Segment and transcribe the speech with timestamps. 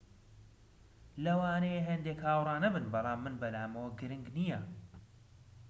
[0.59, 4.59] ‎ ‎لەوانەیە هەندێک هاوڕا نەبن بەڵام من بەلامەوە گرنگ نییە